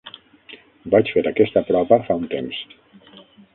[0.95, 2.65] Vaig fer aquesta prova fa un temps.